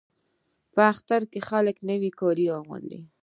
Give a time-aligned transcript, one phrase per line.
[0.73, 2.99] په اختر کې خلک نوي کالي اغوندي.